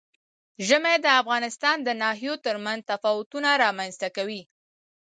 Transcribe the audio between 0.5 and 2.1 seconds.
ژمی د افغانستان د